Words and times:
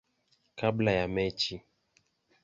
kabla 0.59 0.91
ya 0.91 1.07
mechi. 1.07 1.63